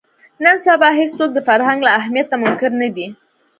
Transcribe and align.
نن 0.43 0.55
سبا 0.65 0.89
هېڅوک 0.99 1.29
د 1.33 1.39
فرهنګ 1.47 1.79
له 1.83 1.91
اهمیته 1.99 2.35
منکر 2.43 2.71
نه 2.81 2.89
دي 2.95 3.07